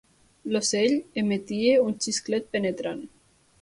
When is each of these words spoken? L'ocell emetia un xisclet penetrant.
L'ocell 0.53 0.95
emetia 1.23 1.79
un 1.91 1.95
xisclet 2.07 2.53
penetrant. 2.57 3.09